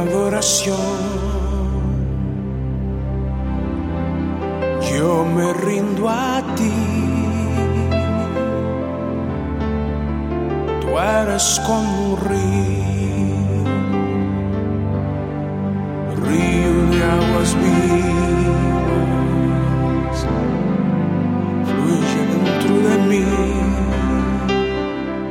[0.00, 0.76] adoración.
[4.90, 6.72] Yo me rindo a ti.
[10.80, 13.64] Tú eres como un río,
[16.26, 19.06] río de aguas vivas,
[21.66, 23.24] fluye dentro de mí.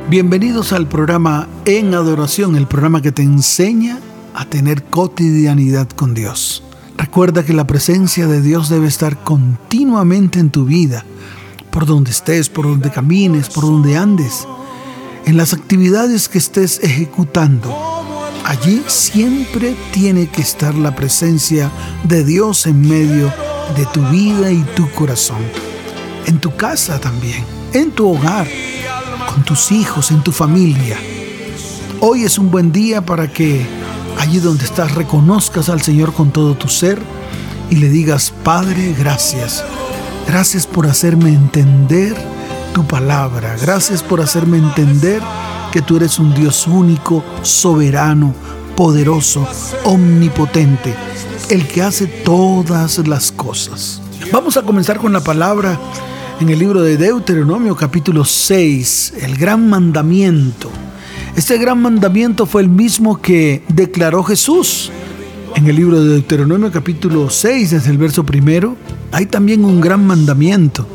[0.08, 4.01] Bienvenidos al programa En Adoración, el programa que te enseña
[4.34, 6.62] a tener cotidianidad con Dios.
[6.96, 11.04] Recuerda que la presencia de Dios debe estar continuamente en tu vida,
[11.70, 14.46] por donde estés, por donde camines, por donde andes,
[15.26, 17.74] en las actividades que estés ejecutando.
[18.44, 21.70] Allí siempre tiene que estar la presencia
[22.04, 23.32] de Dios en medio
[23.76, 25.42] de tu vida y tu corazón.
[26.26, 28.46] En tu casa también, en tu hogar,
[29.32, 30.98] con tus hijos, en tu familia.
[32.00, 33.64] Hoy es un buen día para que
[34.18, 37.00] allí donde estás reconozcas al Señor con todo tu ser
[37.70, 39.64] y le digas, Padre, gracias.
[40.26, 42.14] Gracias por hacerme entender
[42.74, 43.56] tu palabra.
[43.60, 45.22] Gracias por hacerme entender
[45.72, 48.34] que tú eres un Dios único, soberano,
[48.76, 49.46] poderoso,
[49.84, 50.94] omnipotente,
[51.48, 54.00] el que hace todas las cosas.
[54.32, 55.78] Vamos a comenzar con la palabra
[56.40, 60.70] en el libro de Deuteronomio capítulo 6, el gran mandamiento.
[61.34, 64.90] Este gran mandamiento fue el mismo que declaró Jesús.
[65.54, 68.76] En el libro de Deuteronomio capítulo 6, desde el verso primero,
[69.12, 70.86] hay también un gran mandamiento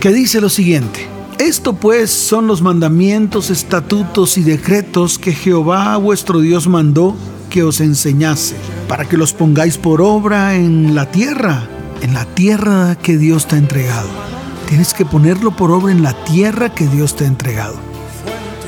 [0.00, 1.06] que dice lo siguiente.
[1.38, 7.14] Esto pues son los mandamientos, estatutos y decretos que Jehová vuestro Dios mandó
[7.50, 8.56] que os enseñase,
[8.88, 11.68] para que los pongáis por obra en la tierra,
[12.00, 14.08] en la tierra que Dios te ha entregado.
[14.70, 17.91] Tienes que ponerlo por obra en la tierra que Dios te ha entregado.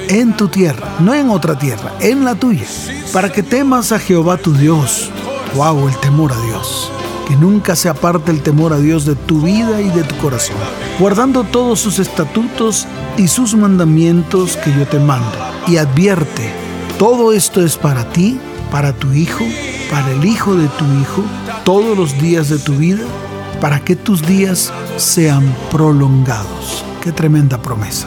[0.08, 2.66] En tu tierra, no en otra tierra, en la tuya.
[3.12, 5.10] Para que temas a Jehová tu Dios.
[5.54, 6.90] Wow, el temor a Dios.
[7.28, 10.56] Que nunca se aparte el temor a Dios de tu vida y de tu corazón.
[10.98, 15.36] Guardando todos sus estatutos y sus mandamientos que yo te mando.
[15.66, 16.52] Y advierte,
[16.98, 18.38] todo esto es para ti,
[18.70, 19.44] para tu hijo,
[19.90, 21.24] para el hijo de tu hijo,
[21.64, 23.04] todos los días de tu vida
[23.64, 26.84] para que tus días sean prolongados.
[27.02, 28.06] Qué tremenda promesa.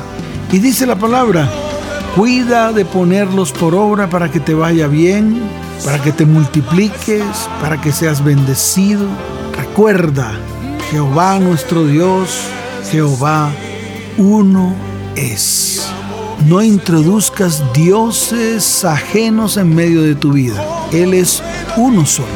[0.52, 1.50] Y dice la palabra,
[2.18, 5.40] cuida de ponerlos por obra para que te vaya bien,
[5.86, 7.24] para que te multipliques,
[7.62, 9.06] para que seas bendecido.
[9.56, 10.32] Recuerda,
[10.90, 12.40] Jehová nuestro Dios,
[12.90, 13.52] Jehová
[14.18, 14.74] uno
[15.16, 15.88] es.
[16.48, 20.66] No introduzcas dioses ajenos en medio de tu vida.
[20.92, 21.44] Él es
[21.76, 22.28] uno solo.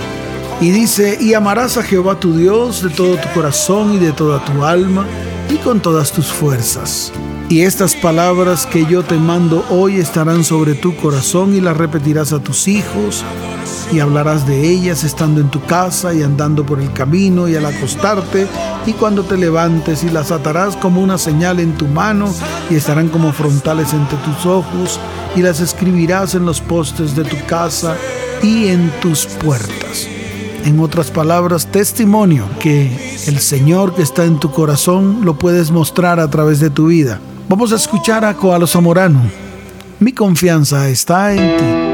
[0.60, 4.46] Y dice, y amarás a Jehová tu Dios de todo tu corazón y de toda
[4.46, 5.08] tu alma
[5.50, 7.12] y con todas tus fuerzas.
[7.52, 12.32] Y estas palabras que yo te mando hoy estarán sobre tu corazón y las repetirás
[12.32, 13.26] a tus hijos
[13.92, 17.66] y hablarás de ellas estando en tu casa y andando por el camino y al
[17.66, 18.48] acostarte
[18.86, 22.34] y cuando te levantes y las atarás como una señal en tu mano
[22.70, 24.98] y estarán como frontales entre tus ojos
[25.36, 27.98] y las escribirás en los postes de tu casa
[28.42, 30.08] y en tus puertas.
[30.64, 36.22] En otras palabras, testimonio que el Señor que está en tu corazón lo puedes mostrar
[36.22, 37.20] a través de tu vida.
[37.52, 39.30] Vamos a escuchar a Coalo Zamorano.
[40.00, 41.91] Mi confianza está en ti.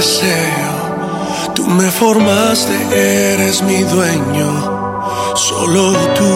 [0.00, 0.72] Deseo,
[1.54, 2.74] tú me formaste,
[3.34, 4.48] eres mi dueño,
[5.36, 6.34] solo tú.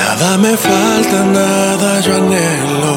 [0.00, 2.94] Nada me falta, nada yo anhelo,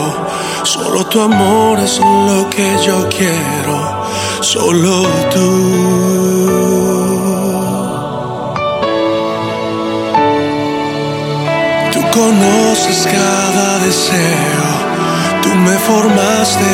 [0.64, 2.00] solo tu amor es
[2.30, 3.78] lo que yo quiero,
[4.42, 4.94] solo
[5.34, 6.48] tú.
[12.78, 14.68] Conoces cada deseo,
[15.42, 16.66] tú me formaste,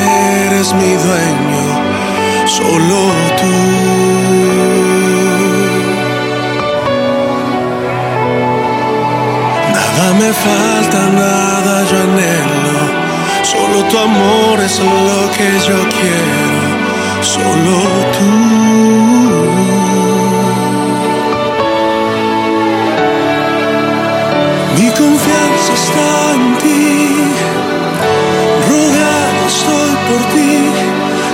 [0.47, 1.65] eres mi dueño,
[2.45, 2.99] solo
[3.39, 3.53] tú.
[9.73, 12.79] Nada me falta, nada yo anhelo,
[13.43, 17.77] solo tu amor es lo que yo quiero, solo
[18.17, 18.62] tú.
[25.83, 26.81] está en ti.
[28.69, 30.53] Rogado estoy por ti,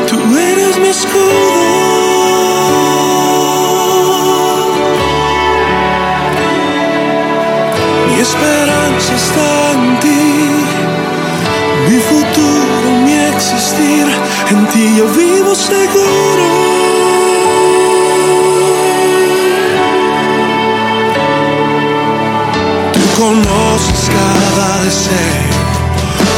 [0.09, 0.15] tú
[0.51, 1.49] eres mi escudo.
[8.07, 10.23] Mi esperanza está en ti,
[11.87, 14.05] mi futuro, mi existir,
[14.51, 16.47] en ti yo vivo seguro.
[22.93, 23.68] Tú conoces
[24.13, 25.59] cada deseo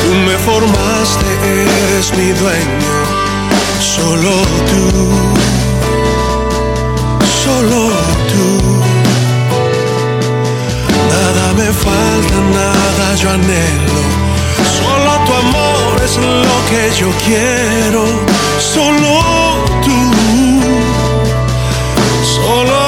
[0.02, 2.96] Tú me formaste, eres mi dueño,
[3.80, 4.32] solo
[4.70, 4.86] tú,
[7.44, 7.80] solo
[8.32, 8.48] tú.
[11.14, 14.00] Nada me falta, nada yo anhelo,
[14.78, 18.04] solo tu amor es lo que yo quiero,
[18.74, 19.12] solo
[19.86, 20.00] tú,
[22.36, 22.81] solo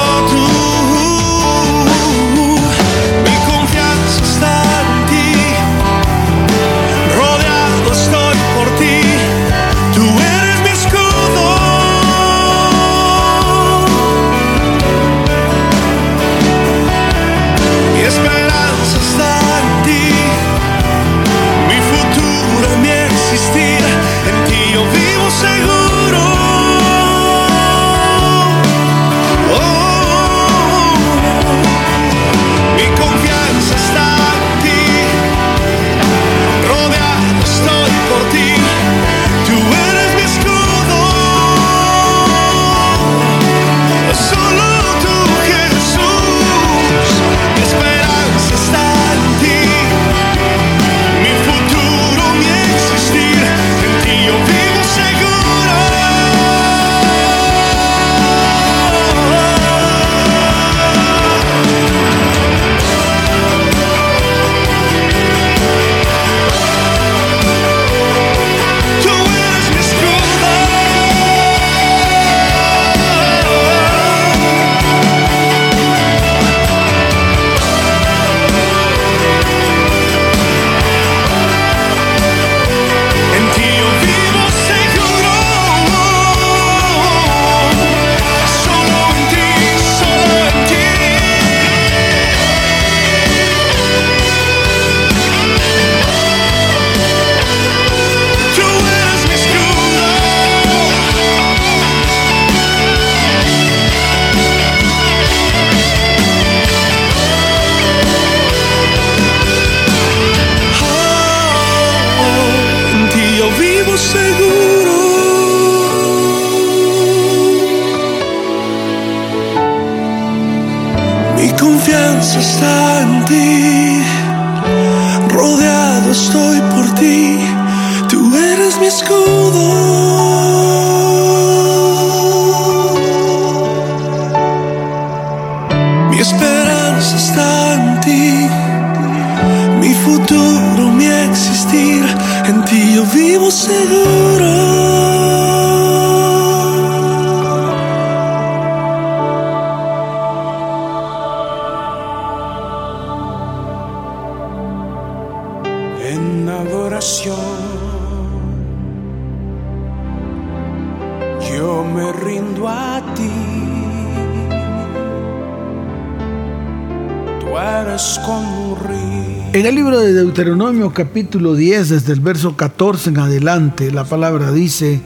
[169.64, 174.52] En el libro de Deuteronomio capítulo 10, desde el verso 14 en adelante, la palabra
[174.52, 175.00] dice,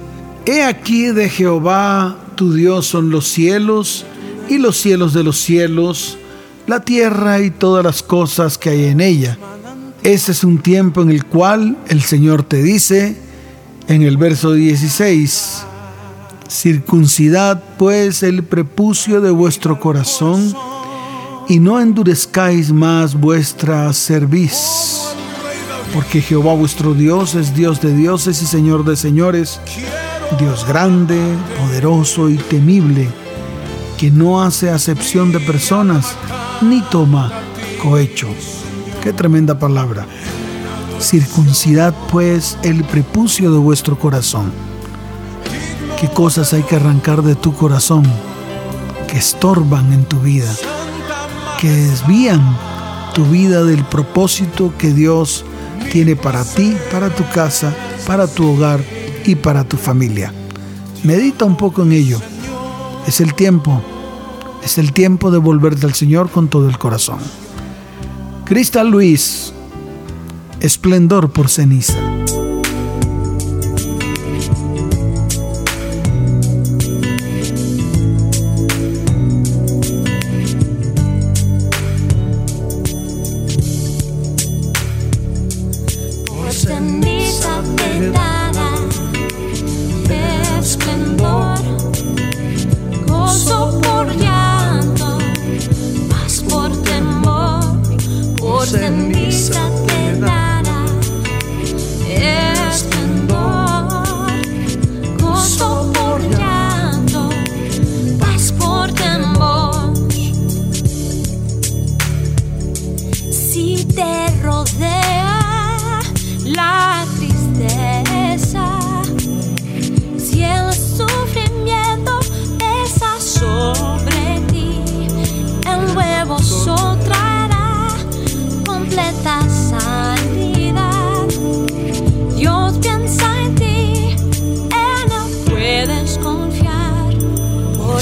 [0.46, 4.04] He aquí de Jehová tu Dios son los cielos
[4.48, 6.18] y los cielos de los cielos,
[6.66, 9.38] la tierra y todas las cosas que hay en ella.
[10.02, 13.16] Este es un tiempo en el cual el Señor te dice,
[13.86, 15.62] en el verso 16,
[16.48, 20.52] circuncidad pues el prepucio de vuestro corazón,
[21.48, 25.00] y no endurezcáis más vuestra cerviz.
[25.94, 29.58] Porque Jehová vuestro Dios es Dios de dioses y Señor de señores,
[30.38, 31.18] Dios grande,
[31.58, 33.08] poderoso y temible,
[33.96, 36.14] que no hace acepción de personas
[36.60, 37.32] ni toma
[37.82, 38.28] cohecho.
[39.02, 40.06] Qué tremenda palabra.
[41.00, 44.52] Circuncidad pues el prepucio de vuestro corazón.
[45.98, 48.04] ¿Qué cosas hay que arrancar de tu corazón
[49.06, 50.52] que estorban en tu vida?
[51.58, 52.40] Que desvían
[53.14, 55.44] tu vida del propósito que Dios
[55.90, 57.74] tiene para ti, para tu casa,
[58.06, 58.80] para tu hogar
[59.24, 60.32] y para tu familia.
[61.02, 62.20] Medita un poco en ello.
[63.06, 63.82] Es el tiempo,
[64.62, 67.18] es el tiempo de volverte al Señor con todo el corazón.
[68.44, 69.52] Cristal Luis,
[70.60, 72.17] esplendor por ceniza.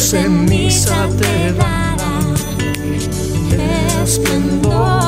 [0.07, 2.21] Ceniza te dará
[4.05, 5.06] esplendor,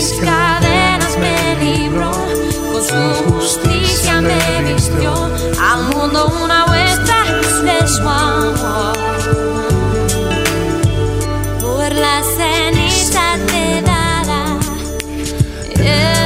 [0.00, 2.10] mis cadenas me libró,
[2.72, 5.12] con su justicia me vistió,
[5.60, 7.22] al mundo una muestra
[7.68, 8.96] de su amor.
[11.60, 14.58] Por la ceniza te dará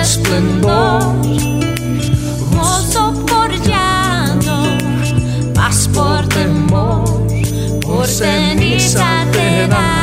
[0.00, 1.02] esplendor,
[2.52, 4.57] gozo por llanto,
[5.52, 7.26] paz por temor,
[7.83, 9.95] por ceniza te dará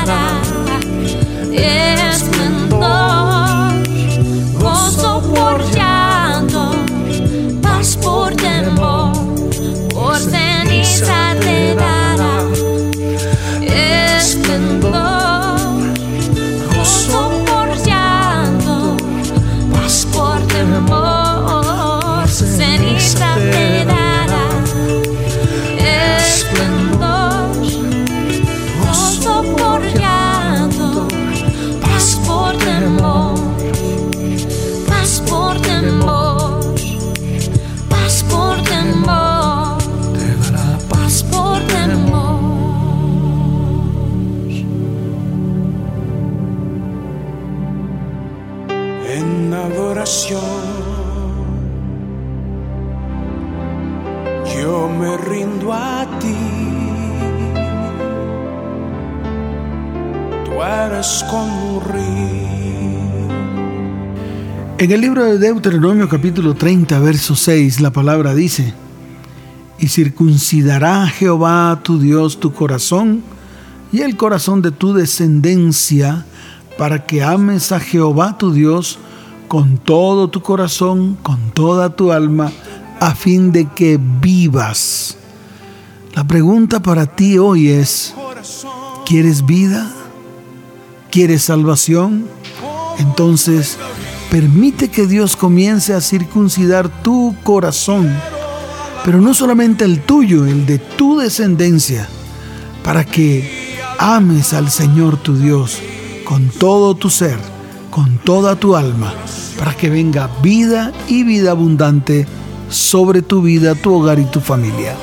[64.82, 68.74] En el libro de Deuteronomio capítulo 30, verso 6, la palabra dice,
[69.78, 73.22] y circuncidará Jehová tu Dios tu corazón
[73.92, 76.26] y el corazón de tu descendencia
[76.80, 78.98] para que ames a Jehová tu Dios
[79.48, 82.52] con todo tu corazón, con toda tu alma,
[83.00, 85.16] a fin de que vivas.
[86.16, 88.16] La pregunta para ti hoy es,
[89.06, 89.92] ¿quieres vida?
[91.12, 92.26] ¿Quieres salvación?
[92.98, 93.78] Entonces,
[94.32, 98.10] permite que Dios comience a circuncidar tu corazón,
[99.04, 102.08] pero no solamente el tuyo, el de tu descendencia,
[102.82, 105.80] para que ames al Señor tu Dios
[106.24, 107.38] con todo tu ser,
[107.90, 109.14] con toda tu alma,
[109.60, 112.26] para que venga vida y vida abundante
[112.70, 114.96] sobre tu vida, tu hogar y tu familia.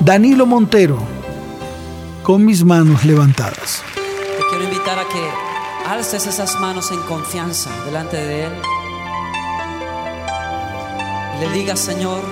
[0.00, 0.98] Danilo Montero,
[2.22, 3.82] con mis manos levantadas.
[3.94, 5.57] Te quiero invitar a que
[5.88, 8.52] alces esas manos en confianza delante de Él
[11.34, 12.22] y le digas, Señor,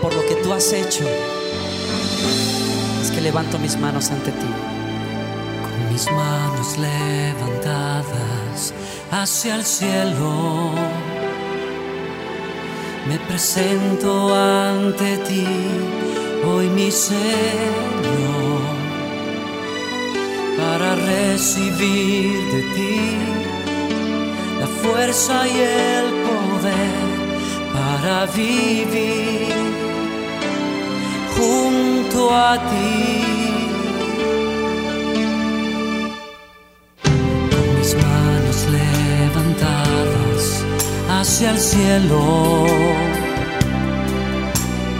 [0.00, 1.04] por lo que tú has hecho,
[3.02, 4.46] es que levanto mis manos ante ti.
[5.62, 8.72] Con mis manos levantadas
[9.10, 10.72] hacia el cielo,
[13.08, 15.46] me presento ante ti,
[16.46, 18.35] hoy mi Señor
[20.78, 23.00] para recibir de ti
[24.60, 27.06] la fuerza y el poder
[27.72, 29.54] para vivir
[31.34, 33.24] junto a ti.
[37.50, 40.42] Con mis manos levantadas
[41.08, 42.66] hacia el cielo,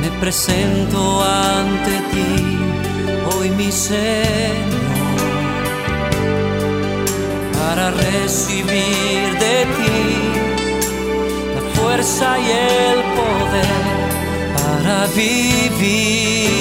[0.00, 2.32] me presento ante ti,
[3.30, 4.85] hoy mi Señor
[7.76, 9.98] para recibir de ti
[11.54, 13.84] la fuerza y el poder
[14.56, 16.56] para vivir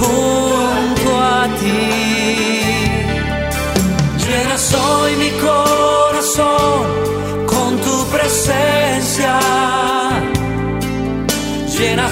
[0.00, 1.86] junto a ti.
[4.24, 6.82] Llena soy mi corazón
[7.46, 9.38] con tu presencia.
[11.78, 12.08] Llena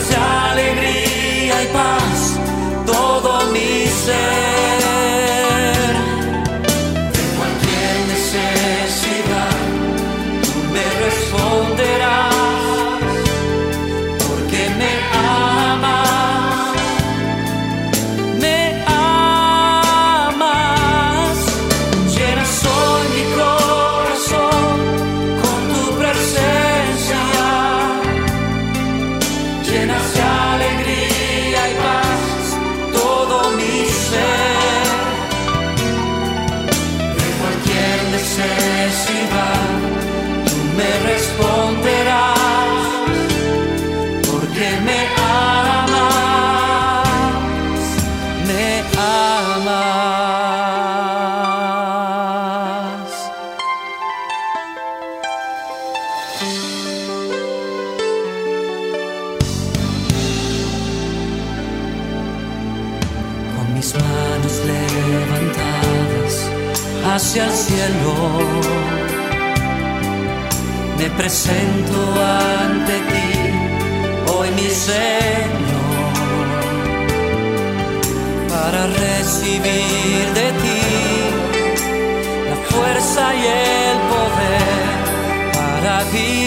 [83.14, 86.43] fuerza y el poder para ti.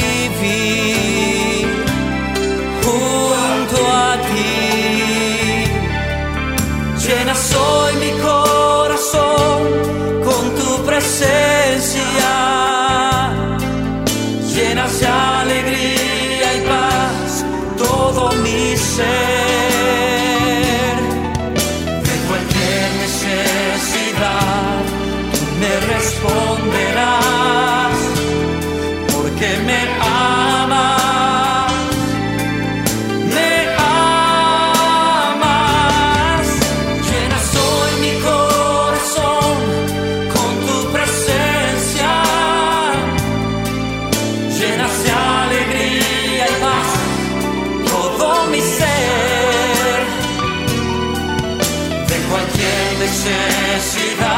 [53.98, 54.37] You know.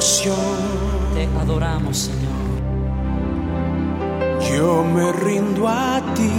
[0.00, 2.32] Te adoramos, Señor.
[4.50, 6.30] Yo me rindo a ti.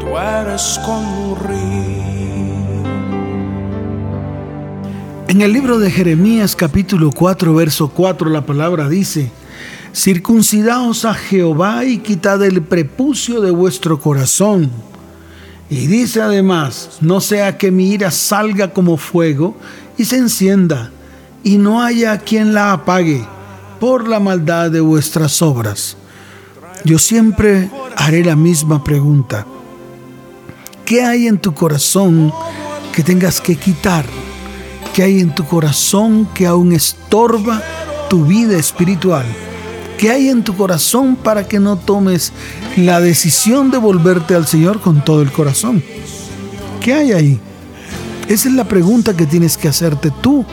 [0.00, 2.00] Tú eres como un río.
[5.28, 9.30] En el libro de Jeremías capítulo 4 verso 4 la palabra dice,
[9.94, 14.70] Circuncidaos a Jehová y quitad el prepucio de vuestro corazón
[15.70, 19.56] y dice además, no sea que mi ira salga como fuego
[19.96, 20.90] y se encienda,
[21.44, 23.24] y no haya quien la apague
[23.78, 25.96] por la maldad de vuestras obras.
[26.84, 29.46] Yo siempre haré la misma pregunta.
[30.84, 32.32] ¿Qué hay en tu corazón
[32.92, 34.04] que tengas que quitar?
[34.92, 37.62] ¿Qué hay en tu corazón que aún estorba
[38.08, 39.24] tu vida espiritual?
[40.00, 42.32] ¿Qué hay en tu corazón para que no tomes
[42.74, 45.84] la decisión de volverte al Señor con todo el corazón?
[46.80, 47.38] ¿Qué hay ahí?
[48.26, 50.46] Esa es la pregunta que tienes que hacerte tú.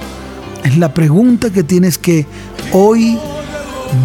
[0.65, 2.25] Es la pregunta que tienes que
[2.73, 3.17] hoy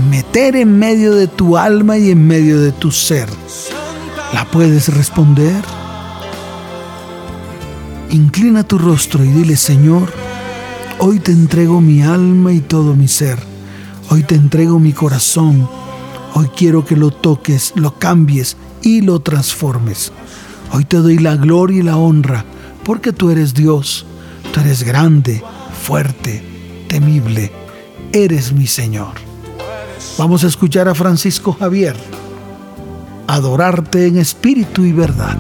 [0.09, 3.28] meter en medio de tu alma y en medio de tu ser.
[4.33, 5.61] ¿La puedes responder?
[8.11, 10.12] Inclina tu rostro y dile, Señor,
[11.00, 13.51] hoy te entrego mi alma y todo mi ser.
[14.10, 15.68] Hoy te entrego mi corazón.
[16.34, 20.12] Hoy quiero que lo toques, lo cambies y lo transformes.
[20.72, 22.44] Hoy te doy la gloria y la honra
[22.84, 24.06] porque tú eres Dios.
[24.52, 25.42] Tú eres grande,
[25.82, 26.42] fuerte,
[26.88, 27.52] temible.
[28.12, 29.14] Eres mi Señor.
[30.18, 31.96] Vamos a escuchar a Francisco Javier.
[33.26, 35.38] Adorarte en espíritu y verdad.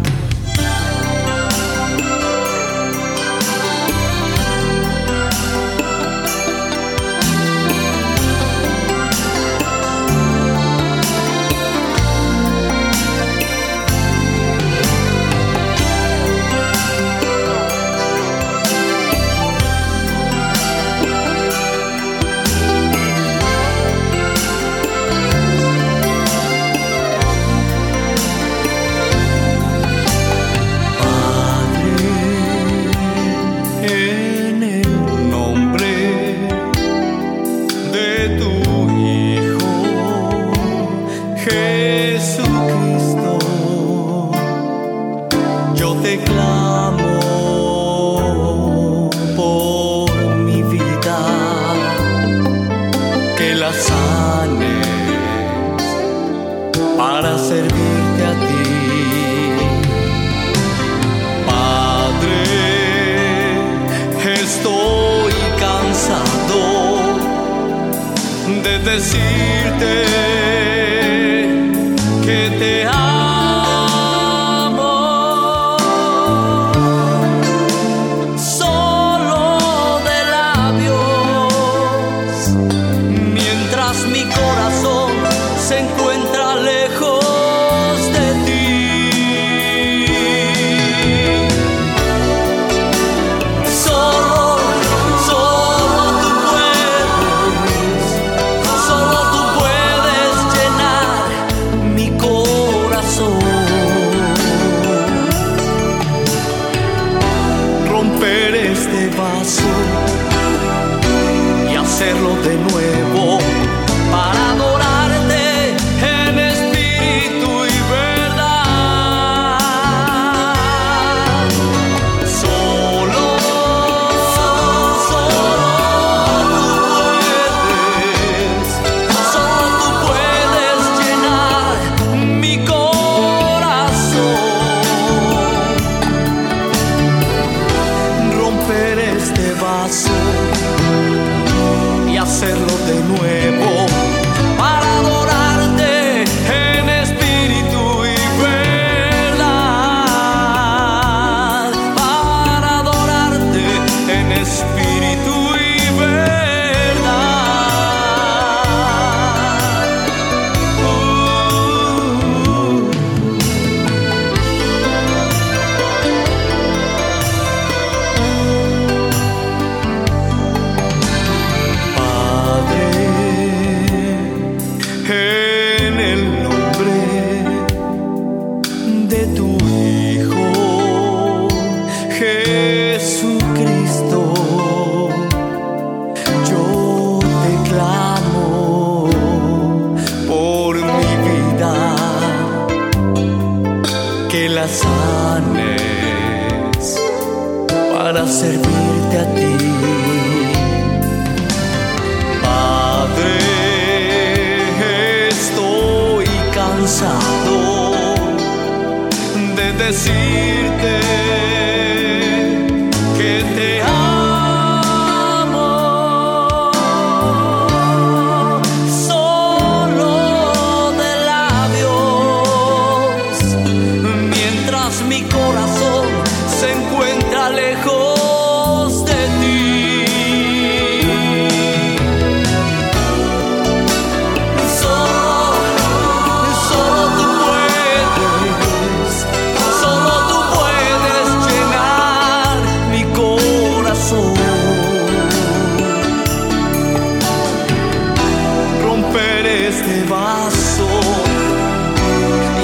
[249.72, 250.88] Este vaso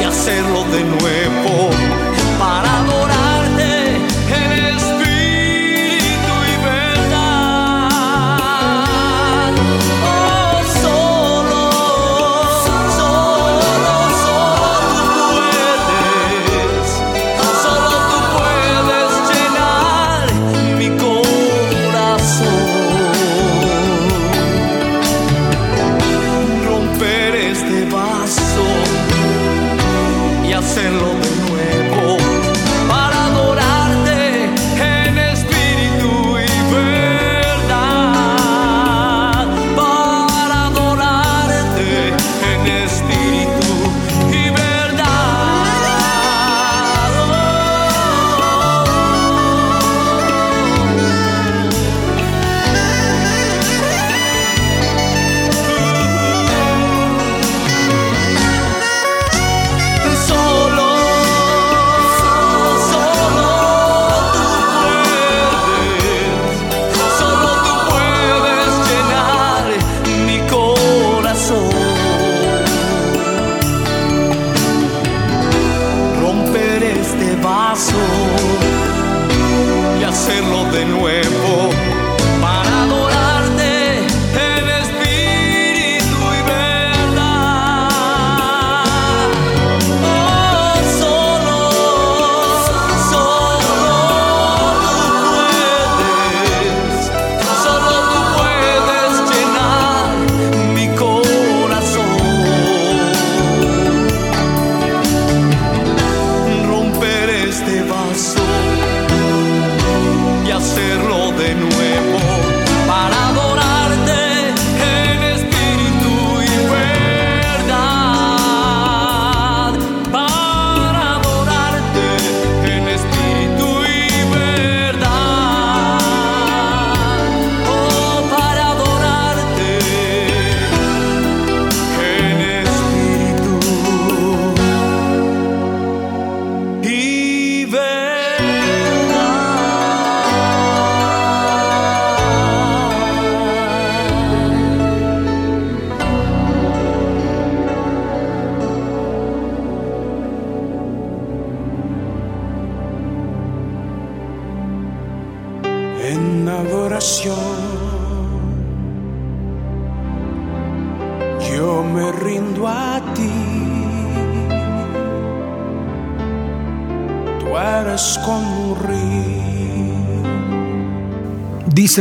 [0.00, 1.57] y hacerlo de nuevo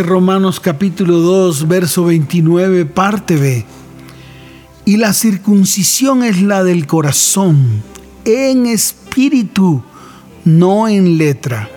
[0.04, 3.66] Romanos capítulo 2, verso 29, parte B.
[4.86, 7.82] Y la circuncisión es la del corazón,
[8.26, 9.84] en espíritu,
[10.46, 11.70] no en letra.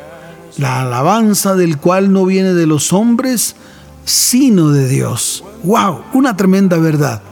[0.59, 3.57] La alabanza del cual no viene de los hombres,
[4.05, 5.45] sino de Dios.
[5.63, 6.03] ¡Wow!
[6.13, 7.23] Una tremenda verdad.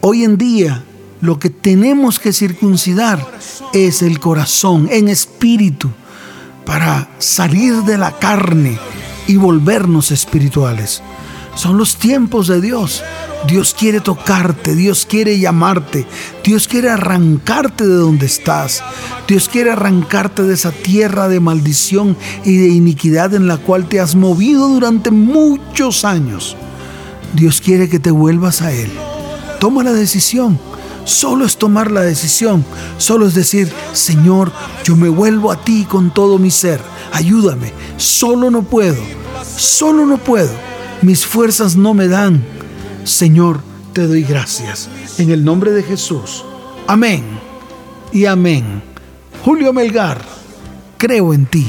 [0.00, 0.84] Hoy en día
[1.20, 3.24] lo que tenemos que circuncidar
[3.72, 5.90] es el corazón en espíritu
[6.64, 8.78] para salir de la carne
[9.26, 11.02] y volvernos espirituales.
[11.54, 13.02] Son los tiempos de Dios.
[13.46, 16.06] Dios quiere tocarte, Dios quiere llamarte,
[16.44, 18.82] Dios quiere arrancarte de donde estás,
[19.26, 23.98] Dios quiere arrancarte de esa tierra de maldición y de iniquidad en la cual te
[23.98, 26.54] has movido durante muchos años.
[27.32, 28.90] Dios quiere que te vuelvas a Él.
[29.58, 30.58] Toma la decisión.
[31.04, 32.64] Solo es tomar la decisión.
[32.98, 34.52] Solo es decir, Señor,
[34.84, 36.80] yo me vuelvo a ti con todo mi ser.
[37.12, 37.72] Ayúdame.
[37.96, 39.02] Solo no puedo.
[39.56, 40.50] Solo no puedo.
[41.02, 42.44] Mis fuerzas no me dan.
[43.04, 43.60] Señor,
[43.92, 44.88] te doy gracias.
[45.18, 46.44] En el nombre de Jesús.
[46.86, 47.24] Amén.
[48.12, 48.82] Y amén.
[49.44, 50.20] Julio Melgar,
[50.98, 51.66] creo en ti.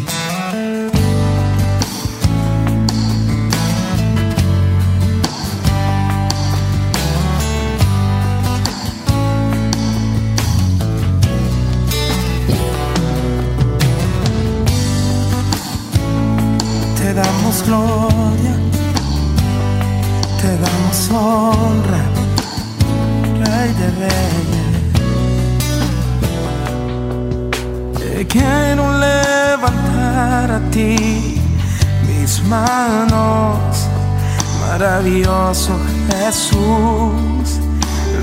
[34.59, 35.71] Maravilloso
[36.09, 37.61] Jesús,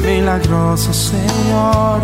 [0.03, 2.03] milagroso Señor.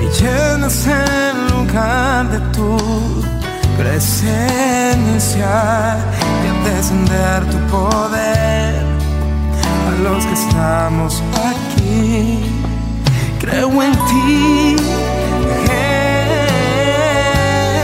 [0.00, 2.76] Y llenas el lugar de tu
[3.76, 5.50] presencia
[6.44, 8.84] y al descender tu poder
[9.88, 12.40] a los que estamos aquí.
[13.40, 14.76] Creo en ti,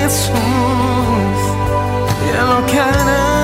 [0.05, 0.39] Jesús.
[2.39, 3.38] and all kind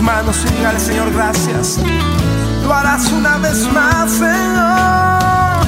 [0.00, 1.78] manos y dígale, Señor, gracias.
[2.62, 5.66] Lo harás una vez más, Señor.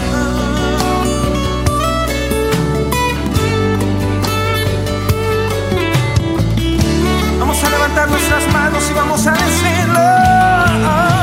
[7.38, 11.17] Vamos a levantar nuestras manos y vamos a decirlo.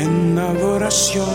[0.00, 1.26] En adoración.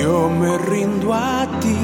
[0.00, 1.76] Yo me rindo a ti.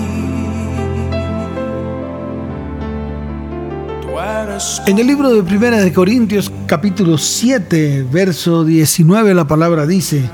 [4.86, 10.28] En el libro de Primera de Corintios capítulo 7, verso 19 la palabra dice,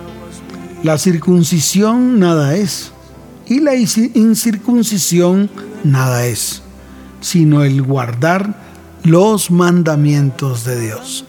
[0.82, 2.92] la circuncisión nada es
[3.46, 5.50] y la inci- incircuncisión
[5.82, 6.62] nada es,
[7.20, 8.54] sino el guardar
[9.02, 11.26] los mandamientos de Dios.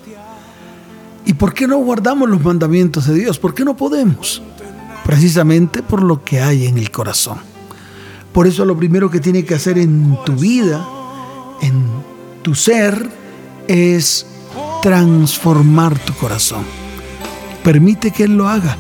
[1.26, 3.40] ¿Y por qué no guardamos los mandamientos de Dios?
[3.40, 4.42] ¿Por qué no podemos?
[5.04, 7.40] Precisamente por lo que hay en el corazón.
[8.32, 10.86] Por eso lo primero que tiene que hacer en tu vida,
[11.62, 11.86] en
[12.44, 13.10] tu ser,
[13.68, 14.28] es
[14.82, 16.64] transformar tu corazón.
[17.64, 18.78] Permite que Él lo haga.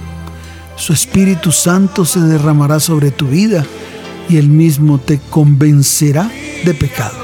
[0.75, 3.65] Su Espíritu Santo se derramará sobre tu vida
[4.29, 6.29] y Él mismo te convencerá
[6.63, 7.17] de pecado.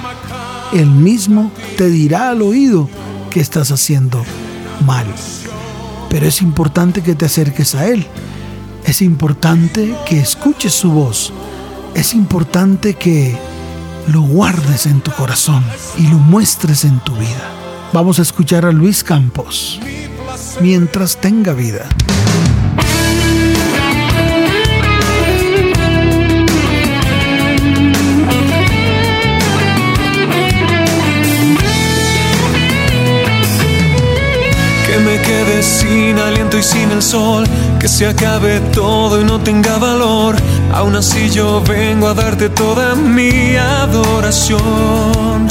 [0.74, 2.90] Él mismo te dirá al oído
[3.30, 4.24] que estás haciendo
[4.82, 5.08] mal.
[6.10, 8.06] Pero es importante que te acerques a Él.
[8.86, 11.32] Es importante que escuches su voz.
[11.94, 13.38] Es importante que
[14.08, 15.64] lo guardes en tu corazón
[15.98, 17.52] y lo muestres en tu vida.
[17.94, 19.80] Vamos a escuchar a Luis Campos
[20.62, 21.90] mientras tenga vida.
[35.62, 37.46] Sin aliento y sin el sol,
[37.80, 40.36] que se acabe todo y no tenga valor.
[40.74, 45.48] Aún así yo vengo a darte toda mi adoración.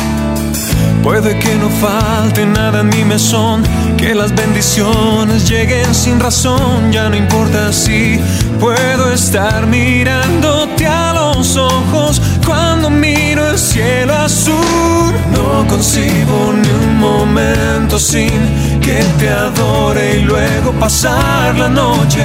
[1.02, 3.62] Puede que no falte nada en mi mesón,
[3.96, 8.20] que las bendiciones lleguen sin razón, ya no importa si
[8.60, 15.14] puedo estar mirándote a los ojos cuando miro el cielo azul.
[15.32, 22.24] No concibo ni un momento sin que te adore y luego pasar la noche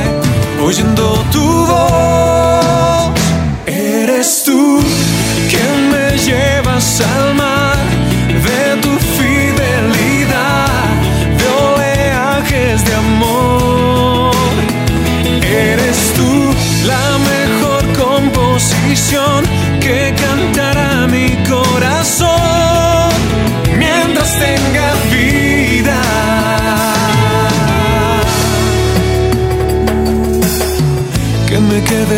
[0.61, 3.24] oyendo tu voz.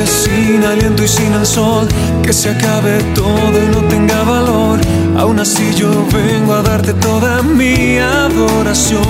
[0.06, 1.88] Sin aliento y sin el sol,
[2.24, 4.80] que se acabe todo y no tenga valor.
[5.18, 9.04] Aún así yo vengo a darte toda mi adoración.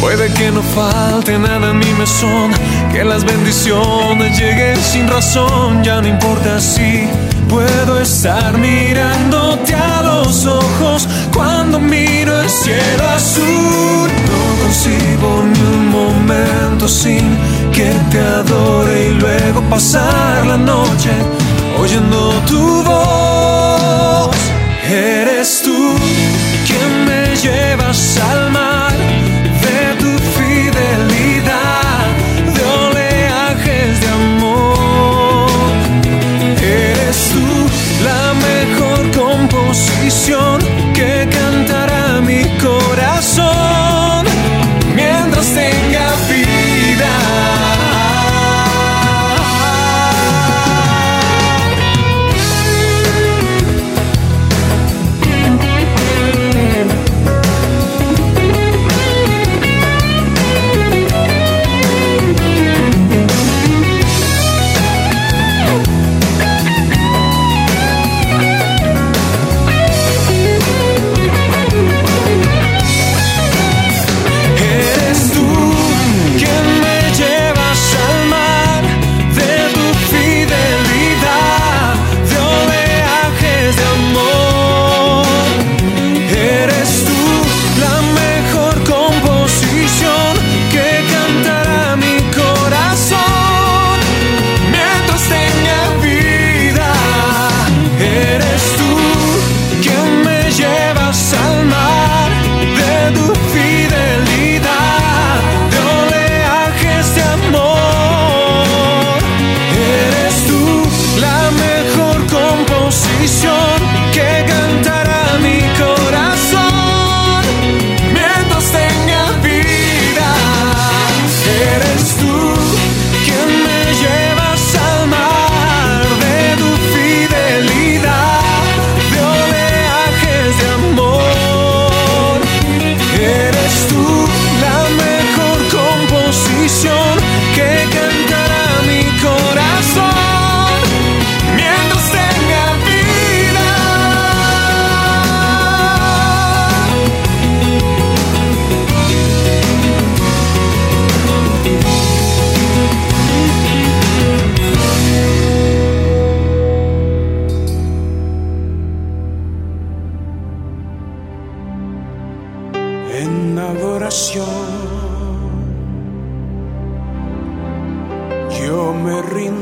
[0.00, 2.50] Puede que no falte nada en mi mesón,
[2.92, 7.08] que las bendiciones lleguen sin razón, ya no importa si
[7.48, 14.41] puedo estar mirándote a los ojos cuando miro el cielo azul.
[14.62, 17.36] Concibo ni un momento sin
[17.72, 21.10] que te adore y luego pasar la noche
[21.80, 24.36] oyendo tu voz.
[24.88, 25.78] Eres tú
[26.66, 28.71] quien me llevas al mar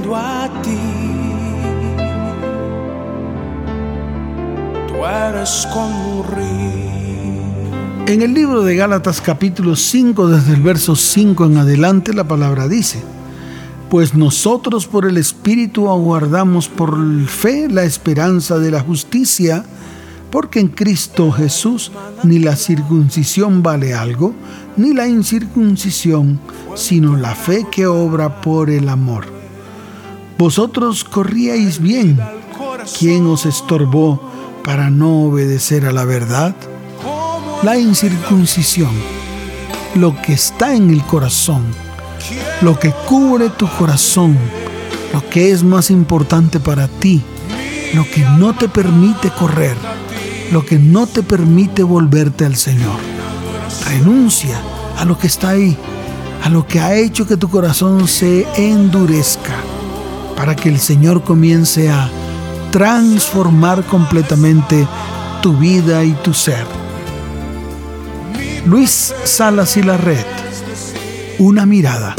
[0.08, 0.78] a ti.
[4.88, 5.66] Tú eres.
[8.06, 12.66] En el libro de Gálatas capítulo 5, desde el verso 5 en adelante, la palabra
[12.66, 13.00] dice,
[13.88, 19.64] pues nosotros por el Espíritu aguardamos por fe la esperanza de la justicia,
[20.30, 21.92] porque en Cristo Jesús
[22.24, 24.34] ni la circuncisión vale algo,
[24.76, 26.40] ni la incircuncisión,
[26.74, 29.39] sino la fe que obra por el amor.
[30.40, 32.18] Vosotros corríais bien,
[32.98, 34.18] ¿quién os estorbó
[34.64, 36.56] para no obedecer a la verdad?
[37.62, 38.88] La incircuncisión,
[39.96, 41.62] lo que está en el corazón,
[42.62, 44.34] lo que cubre tu corazón,
[45.12, 47.20] lo que es más importante para ti,
[47.92, 49.76] lo que no te permite correr,
[50.52, 52.96] lo que no te permite volverte al Señor.
[53.90, 54.58] Renuncia
[54.96, 55.76] a lo que está ahí,
[56.42, 59.52] a lo que ha hecho que tu corazón se endurezca,
[60.40, 62.08] para que el Señor comience a
[62.72, 64.88] transformar completamente
[65.42, 66.64] tu vida y tu ser.
[68.64, 70.24] Luis Salas y la Red,
[71.38, 72.16] una mirada.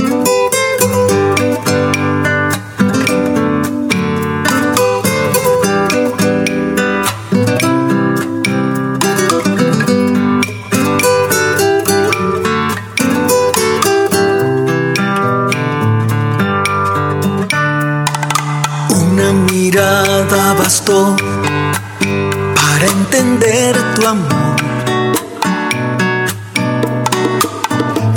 [22.55, 24.55] Para entender tu amor.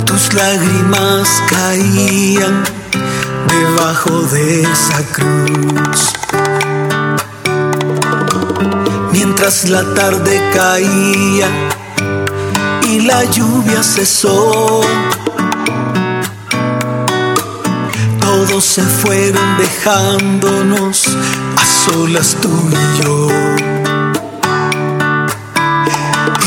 [0.05, 2.63] Tus lágrimas caían
[3.49, 6.13] debajo de esa cruz.
[9.11, 11.49] Mientras la tarde caía
[12.87, 14.81] y la lluvia cesó.
[18.47, 21.05] todos se fueron dejándonos
[21.85, 23.27] solas tú y yo.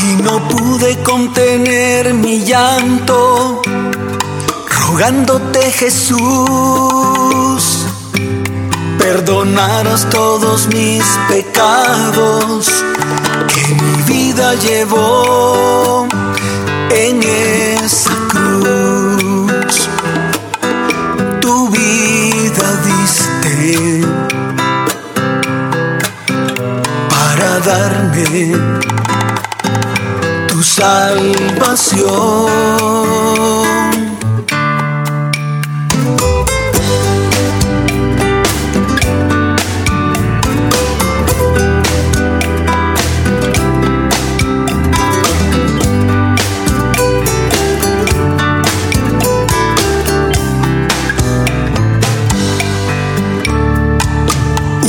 [0.03, 3.61] Y no pude contener mi llanto,
[4.81, 6.19] rogándote Jesús,
[8.97, 12.67] perdonaras todos mis pecados
[13.53, 16.07] que mi vida llevó
[16.91, 18.18] en esa
[27.69, 28.51] darme
[30.47, 31.99] tu salvación.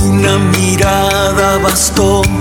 [0.02, 2.39] Una mirada bastó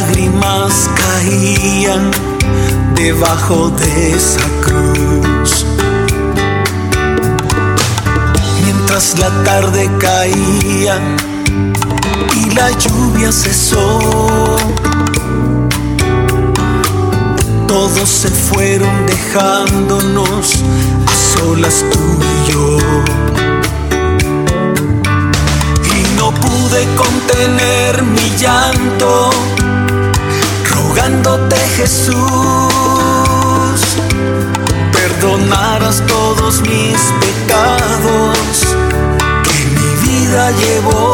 [0.00, 2.10] lágrimas caían
[2.94, 5.64] debajo de esa cruz.
[8.62, 11.00] Mientras la tarde caía
[12.40, 13.98] y la lluvia cesó.
[17.66, 20.62] Todos se fueron dejándonos
[21.10, 22.78] a solas tú y yo.
[25.96, 29.30] Y no pude contener mi llanto,
[30.96, 32.14] rogándote Jesús,
[34.92, 38.66] perdonaras todos mis pecados
[39.44, 41.05] que vida llevó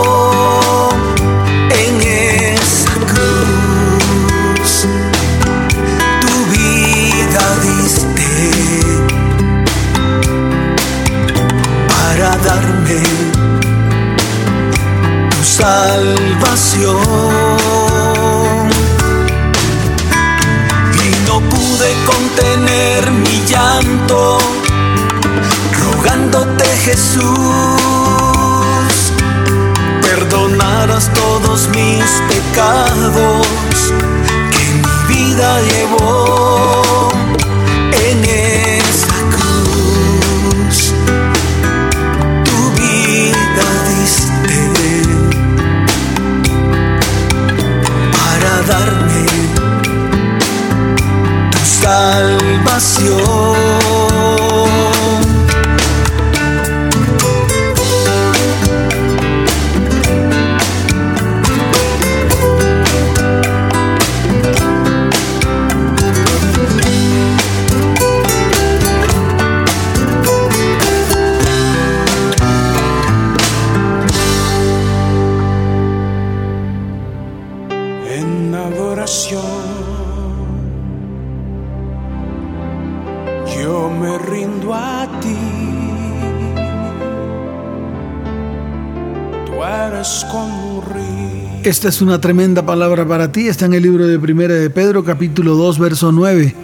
[91.83, 93.49] Esta es una tremenda palabra para ti.
[93.49, 96.55] Está en el libro de Primera de Pedro, capítulo 2, verso 9.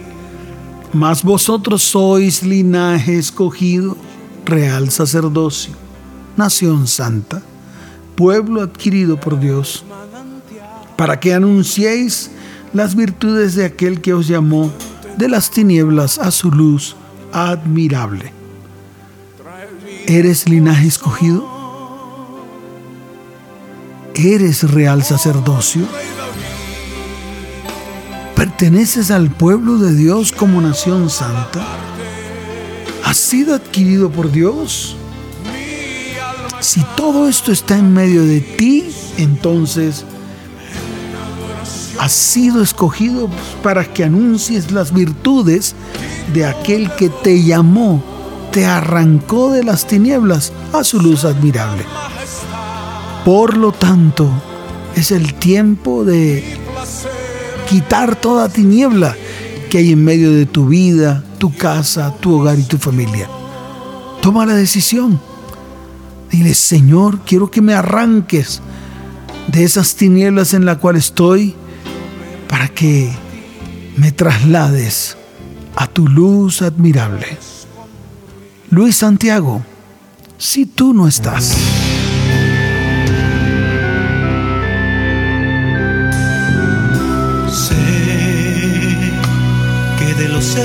[0.93, 3.97] Mas vosotros sois linaje escogido,
[4.45, 5.73] real sacerdocio,
[6.37, 7.41] nación santa,
[8.15, 9.83] pueblo adquirido por Dios,
[10.95, 12.31] para que anunciéis
[12.71, 14.71] las virtudes de aquel que os llamó
[15.17, 16.95] de las tinieblas a su luz
[17.33, 18.31] admirable.
[20.07, 21.58] ¿Eres linaje escogido?
[24.15, 25.83] ¿Eres real sacerdocio?
[28.35, 31.65] ¿Perteneces al pueblo de Dios como nación santa?
[33.05, 34.95] ¿Has sido adquirido por Dios?
[36.59, 40.03] Si todo esto está en medio de ti, entonces
[41.99, 43.29] has sido escogido
[43.61, 45.75] para que anuncies las virtudes
[46.33, 48.03] de aquel que te llamó,
[48.51, 51.83] te arrancó de las tinieblas a su luz admirable.
[53.31, 54.27] Por lo tanto,
[54.95, 56.43] es el tiempo de
[57.69, 59.15] quitar toda tiniebla
[59.69, 63.29] que hay en medio de tu vida, tu casa, tu hogar y tu familia.
[64.23, 65.21] Toma la decisión.
[66.31, 68.63] Dile, Señor, quiero que me arranques
[69.45, 71.53] de esas tinieblas en la cual estoy
[72.47, 73.11] para que
[73.95, 75.17] me traslades
[75.75, 77.27] a tu luz admirable.
[78.71, 79.61] Luis Santiago,
[80.39, 81.55] si tú no estás.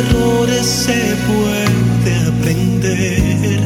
[0.00, 3.60] Errores se puede aprender,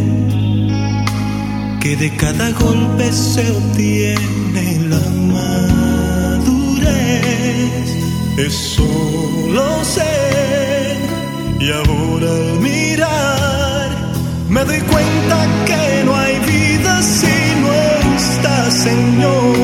[1.80, 5.04] que de cada golpe se obtiene la
[5.34, 6.48] madurez.
[8.36, 8.88] Eso
[9.52, 10.28] lo sé
[11.60, 13.88] y ahora al mirar
[14.48, 17.68] me doy cuenta que no hay vida si no
[18.16, 19.56] está Señor.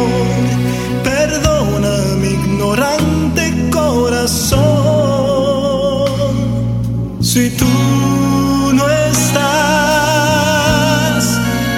[1.04, 4.53] Perdona mi ignorante corazón.
[7.34, 7.66] Si tú
[8.72, 9.40] no estás,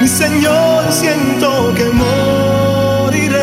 [0.03, 3.41] mi Señor, siento que moriré.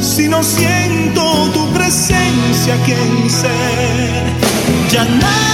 [0.00, 2.74] Si no siento tu presencia
[3.12, 4.24] mi ser,
[4.90, 5.53] ya nada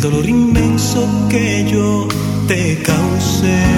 [0.00, 2.08] dolor inmenso que yo
[2.48, 3.69] te causé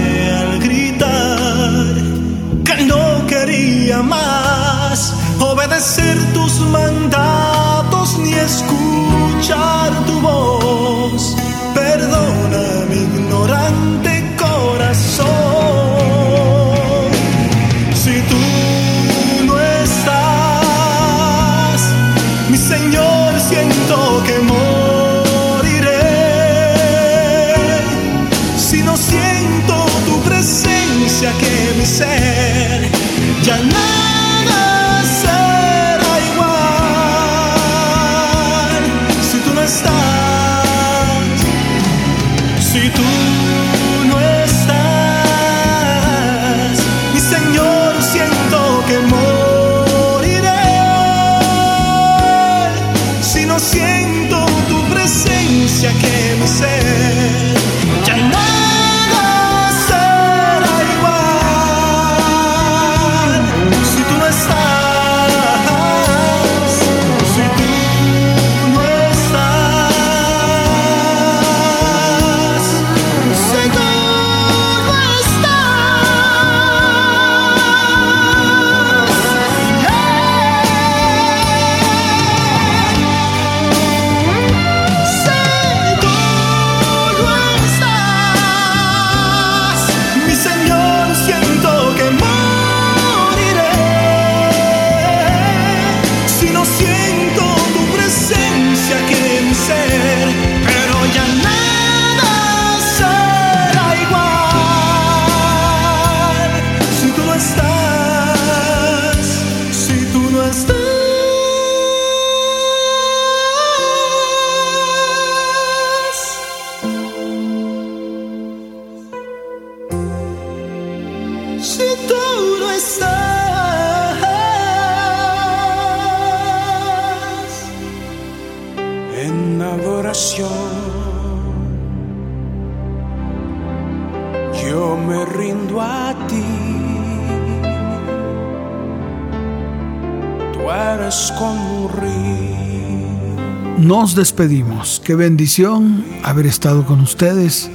[144.15, 145.01] Despedimos.
[145.03, 147.71] Qué bendición haber estado con ustedes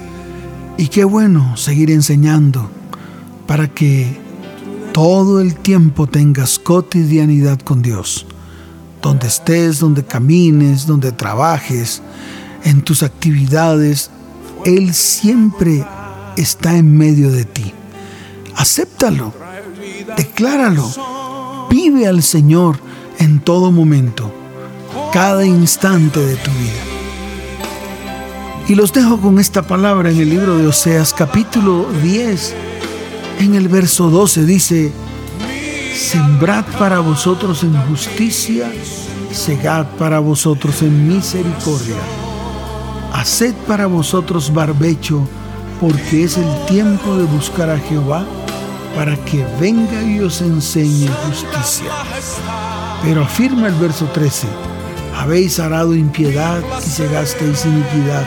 [0.77, 2.69] y qué bueno seguir enseñando
[3.47, 4.19] para que
[4.93, 8.27] todo el tiempo tengas cotidianidad con Dios.
[9.01, 12.03] Donde estés, donde camines, donde trabajes,
[12.63, 14.11] en tus actividades,
[14.63, 15.85] Él siempre
[16.35, 17.73] está en medio de ti.
[18.55, 19.33] Acéptalo,
[20.15, 20.87] decláralo,
[21.69, 22.77] vive al Señor
[23.17, 24.31] en todo momento,
[25.11, 26.83] cada instante de tu vida.
[28.67, 32.55] Y los dejo con esta palabra en el libro de Oseas capítulo 10
[33.39, 34.91] en el verso 12 dice,
[35.95, 38.71] sembrad para vosotros en justicia,
[39.31, 41.97] segad para vosotros en misericordia,
[43.13, 45.27] haced para vosotros barbecho,
[45.79, 48.25] porque es el tiempo de buscar a Jehová
[48.95, 51.91] para que venga y os enseñe justicia.
[53.03, 54.47] Pero afirma el verso 13,
[55.17, 58.25] habéis arado impiedad y segasteis iniquidad,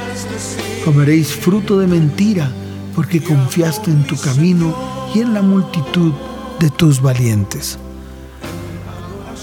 [0.85, 2.51] comeréis fruto de mentira,
[2.97, 4.75] porque confiaste en tu camino
[5.15, 6.13] y en la multitud
[6.59, 7.79] de tus valientes.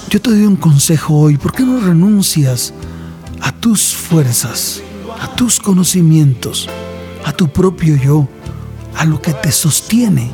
[0.10, 2.74] Yo te doy un consejo hoy, ¿por qué no renuncias
[3.42, 4.82] a tus fuerzas,
[5.22, 6.70] a tus conocimientos,
[7.26, 8.28] a tu propio yo,
[8.96, 10.32] a lo que te sostiene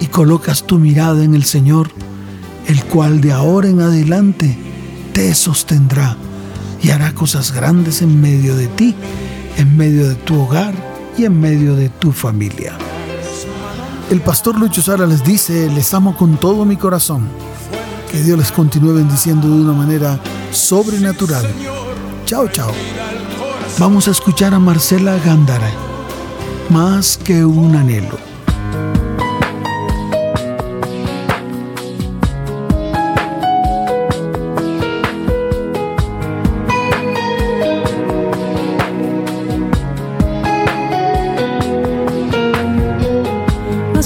[0.00, 1.90] y colocas tu mirada en el Señor,
[2.66, 4.65] el cual de ahora en adelante
[5.16, 6.14] te sostendrá
[6.82, 8.94] y hará cosas grandes en medio de ti,
[9.56, 10.74] en medio de tu hogar
[11.16, 12.76] y en medio de tu familia.
[14.10, 17.28] El pastor Lucho Sara les dice, les amo con todo mi corazón.
[18.12, 21.46] Que Dios les continúe bendiciendo de una manera sobrenatural.
[22.26, 22.72] Chao, chao.
[23.78, 25.70] Vamos a escuchar a Marcela Gándara.
[26.68, 28.35] Más que un anhelo.
[43.96, 44.02] No